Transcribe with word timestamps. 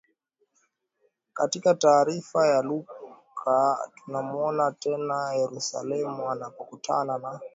Katika 1.33 1.75
taarifa 1.75 2.47
ya 2.47 2.61
Luka 2.61 3.77
tunamwona 3.95 4.71
tena 4.71 5.33
Yerusalemu 5.33 6.31
alipokutana 6.31 7.17
na 7.17 7.39